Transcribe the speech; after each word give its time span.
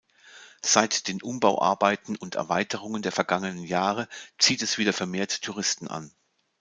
Seit 0.63 1.07
den 1.07 1.21
Umbauarbeiten 1.21 2.15
und 2.15 2.33
Erweiterungen 2.33 3.03
der 3.03 3.11
vergangenen 3.11 3.63
Jahre 3.63 4.07
zieht 4.39 4.63
es 4.63 4.79
wieder 4.79 4.93
vermehrt 4.93 5.43
Touristen 5.43 5.87
an. 5.87 6.11